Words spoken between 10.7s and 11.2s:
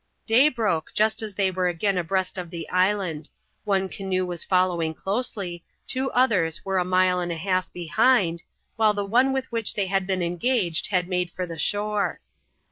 had